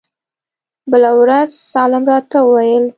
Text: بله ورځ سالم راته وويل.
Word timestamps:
بله 0.91 1.11
ورځ 1.21 1.49
سالم 1.71 2.03
راته 2.11 2.37
وويل. 2.43 2.85